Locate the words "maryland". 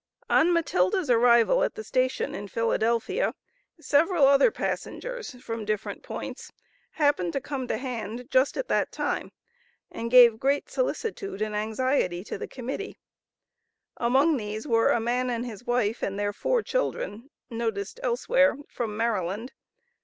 18.97-19.53